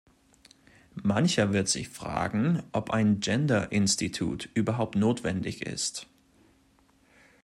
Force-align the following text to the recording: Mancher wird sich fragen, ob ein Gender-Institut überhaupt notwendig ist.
Mancher 0.95 1.53
wird 1.53 1.67
sich 1.67 1.87
fragen, 1.89 2.63
ob 2.71 2.89
ein 2.89 3.19
Gender-Institut 3.19 4.49
überhaupt 4.55 4.95
notwendig 4.95 5.61
ist. 5.61 6.07